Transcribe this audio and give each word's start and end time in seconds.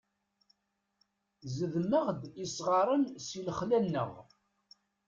Zedmeɣ-d 1.57 2.21
isɣaren 2.43 3.03
si 3.27 3.39
lexla-nneɣ. 3.47 4.11